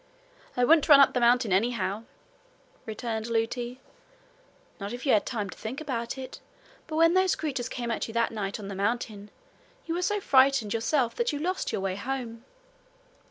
[0.57, 2.05] 'I wouldn't run up the mountain, anyhow,'
[2.87, 3.79] returned Lootie.
[4.79, 6.39] 'Not if you had time to think about it.
[6.87, 9.29] But when those creatures came at you that night on the mountain,
[9.85, 12.43] you were so frightened yourself that you lost your way home.'